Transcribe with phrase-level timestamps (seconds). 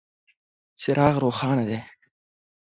[0.81, 1.79] څراغ روښانه دی.